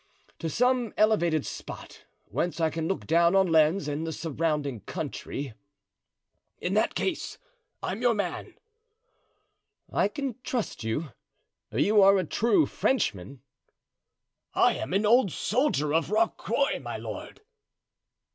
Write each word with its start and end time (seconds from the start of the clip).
"To 0.39 0.49
some 0.49 0.95
elevated 0.97 1.45
spot 1.45 2.05
whence 2.25 2.59
I 2.59 2.71
can 2.71 2.87
look 2.87 3.05
down 3.05 3.35
on 3.35 3.45
Lens 3.45 3.87
and 3.87 4.07
the 4.07 4.11
surrounding 4.11 4.79
country——" 4.79 5.53
"In 6.59 6.73
that 6.73 6.95
case, 6.95 7.37
I'm 7.83 8.01
your 8.01 8.15
man." 8.15 8.55
"I 9.93 10.07
can 10.07 10.39
trust 10.41 10.83
you—you 10.83 12.01
are 12.01 12.17
a 12.17 12.23
true 12.23 12.65
Frenchman?" 12.65 13.43
"I 14.55 14.73
am 14.73 14.91
an 14.93 15.05
old 15.05 15.31
soldier 15.31 15.93
of 15.93 16.09
Rocroy, 16.09 16.79
my 16.81 16.97
lord." 16.97 17.41